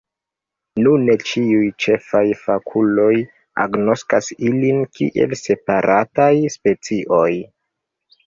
Nune 0.85 1.15
ĉiuj 1.31 1.67
ĉefaj 1.83 2.21
fakuloj 2.45 3.11
agnoskas 3.65 4.31
ilin 4.47 4.81
kiel 4.99 5.37
separataj 5.43 6.33
specioj. 6.57 7.29